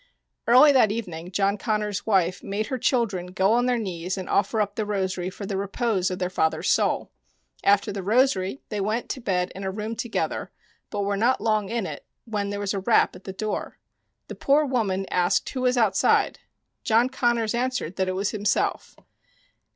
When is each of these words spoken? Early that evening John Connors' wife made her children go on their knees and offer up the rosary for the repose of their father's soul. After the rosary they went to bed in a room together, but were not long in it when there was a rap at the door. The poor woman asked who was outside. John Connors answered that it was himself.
Early 0.47 0.71
that 0.71 0.91
evening 0.91 1.29
John 1.29 1.59
Connors' 1.59 2.07
wife 2.07 2.41
made 2.41 2.65
her 2.73 2.79
children 2.79 3.27
go 3.27 3.53
on 3.53 3.67
their 3.67 3.77
knees 3.77 4.17
and 4.17 4.27
offer 4.27 4.59
up 4.59 4.73
the 4.75 4.83
rosary 4.83 5.29
for 5.29 5.45
the 5.45 5.57
repose 5.57 6.09
of 6.09 6.17
their 6.17 6.27
father's 6.31 6.67
soul. 6.71 7.11
After 7.63 7.91
the 7.91 8.01
rosary 8.01 8.61
they 8.69 8.81
went 8.81 9.09
to 9.09 9.21
bed 9.21 9.51
in 9.53 9.63
a 9.63 9.69
room 9.69 9.95
together, 9.95 10.49
but 10.89 11.01
were 11.01 11.17
not 11.17 11.39
long 11.39 11.69
in 11.69 11.85
it 11.85 12.03
when 12.25 12.49
there 12.49 12.59
was 12.59 12.73
a 12.73 12.79
rap 12.79 13.15
at 13.15 13.25
the 13.25 13.31
door. 13.31 13.77
The 14.27 14.33
poor 14.33 14.65
woman 14.65 15.05
asked 15.11 15.47
who 15.49 15.61
was 15.61 15.77
outside. 15.77 16.39
John 16.83 17.07
Connors 17.07 17.53
answered 17.53 17.95
that 17.97 18.09
it 18.09 18.13
was 18.15 18.31
himself. 18.31 18.95